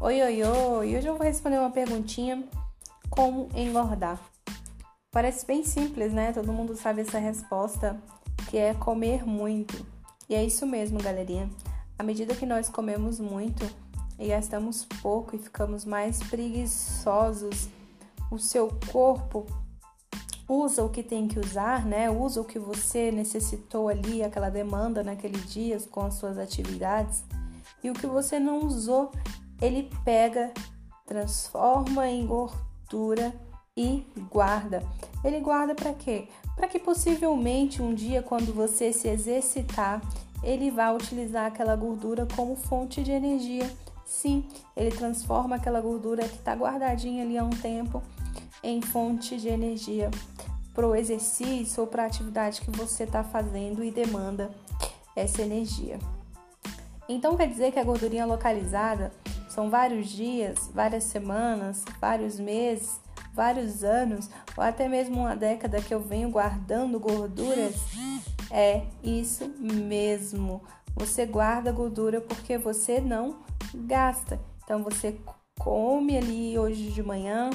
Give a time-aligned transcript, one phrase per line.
[0.00, 0.96] Oi, oi, oi!
[0.96, 2.44] Hoje eu vou responder uma perguntinha:
[3.10, 4.20] como engordar?
[5.10, 6.32] Parece bem simples, né?
[6.32, 8.00] Todo mundo sabe essa resposta,
[8.48, 9.84] que é comer muito.
[10.28, 11.50] E é isso mesmo, galerinha.
[11.98, 13.68] À medida que nós comemos muito
[14.20, 17.68] e gastamos pouco e ficamos mais preguiçosos,
[18.30, 19.46] o seu corpo
[20.48, 22.08] usa o que tem que usar, né?
[22.08, 27.24] Usa o que você necessitou ali, aquela demanda naquele dia com as suas atividades.
[27.82, 29.10] E o que você não usou,
[29.60, 30.52] ele pega,
[31.06, 33.32] transforma em gordura
[33.76, 34.82] e guarda.
[35.24, 36.28] Ele guarda para quê?
[36.54, 40.00] Para que possivelmente um dia, quando você se exercitar,
[40.42, 43.68] ele vai utilizar aquela gordura como fonte de energia.
[44.04, 44.44] Sim,
[44.76, 48.02] ele transforma aquela gordura que está guardadinha ali há um tempo
[48.62, 50.10] em fonte de energia
[50.74, 54.50] para o exercício ou para a atividade que você está fazendo e demanda
[55.14, 55.98] essa energia.
[57.08, 59.12] Então quer dizer que a gordurinha localizada
[59.58, 63.00] são vários dias, várias semanas, vários meses,
[63.34, 67.74] vários anos ou até mesmo uma década que eu venho guardando gorduras?
[68.52, 70.62] É isso mesmo.
[70.94, 73.40] Você guarda gordura porque você não
[73.74, 74.38] gasta.
[74.62, 75.18] Então você
[75.58, 77.50] come ali hoje de manhã.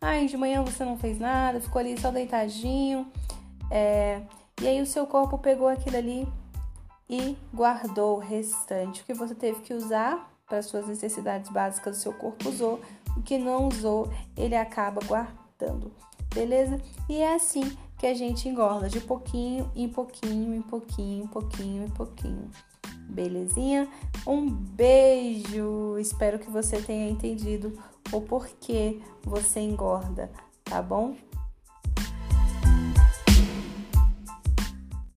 [0.00, 3.10] Ai, de manhã você não fez nada, ficou ali só deitadinho.
[3.68, 4.22] É,
[4.60, 6.24] e aí o seu corpo pegou aquilo ali
[7.10, 9.02] e guardou o restante.
[9.02, 12.80] O que você teve que usar para suas necessidades básicas, o seu corpo usou.
[13.16, 15.92] O que não usou, ele acaba guardando.
[16.34, 16.80] Beleza?
[17.08, 21.84] E é assim que a gente engorda, de pouquinho em pouquinho, em pouquinho, em pouquinho,
[21.84, 22.50] em pouquinho.
[23.08, 23.88] Belezinha?
[24.26, 25.98] Um beijo!
[25.98, 27.78] Espero que você tenha entendido
[28.10, 30.32] o porquê você engorda,
[30.64, 31.14] tá bom?